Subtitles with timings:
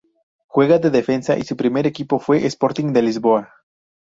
[0.47, 3.53] Juega de defensa y su primer equipo fue Sporting de Lisboa.